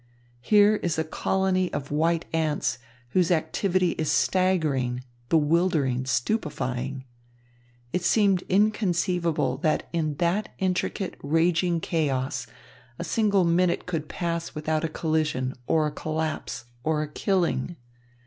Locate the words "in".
9.93-10.15